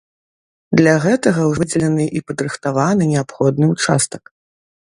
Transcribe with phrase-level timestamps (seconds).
[0.79, 4.23] Для гэтага ўжо выдзелены і падрыхтаваны неабходны ўчастак.